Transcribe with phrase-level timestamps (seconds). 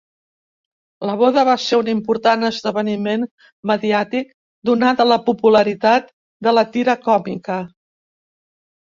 [1.09, 3.27] La boda va ser un important esdeveniment
[3.73, 4.35] mediàtic,
[4.73, 6.13] donada la popularitat
[6.49, 7.65] de la tira còmica.